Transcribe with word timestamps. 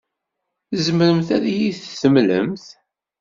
Tzemremt 0.69 1.29
ad 1.35 1.43
iyi-d-temlemt? 1.51 2.65